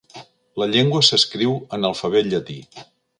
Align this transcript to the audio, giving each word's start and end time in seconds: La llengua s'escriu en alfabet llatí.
La 0.61 0.67
llengua 0.71 1.01
s'escriu 1.09 1.53
en 1.79 1.85
alfabet 1.91 2.29
llatí. 2.33 2.57